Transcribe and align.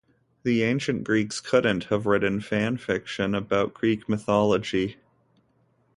The 0.41 0.63
Ancient 0.63 1.03
Greeks 1.03 1.39
couldn't 1.39 1.83
have 1.83 2.07
written 2.07 2.39
fanfiction 2.39 3.37
about 3.37 3.75
Greek 3.75 4.09
mythology. 4.09 4.97